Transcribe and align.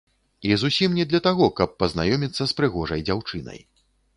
І 0.47 0.55
зусім 0.61 0.95
не 0.99 1.05
для 1.11 1.21
таго, 1.27 1.49
каб 1.61 1.77
пазнаёміцца 1.83 2.43
з 2.53 2.59
прыгожай 2.63 3.07
дзяўчынай. 3.11 3.65